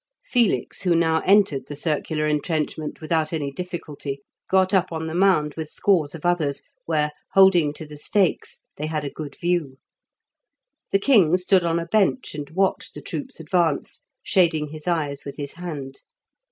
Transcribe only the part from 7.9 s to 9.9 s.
stakes, they had a good view.